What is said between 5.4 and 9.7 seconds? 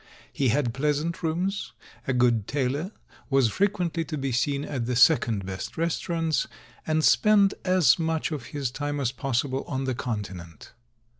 best restaurants, and spent as much of his time as possible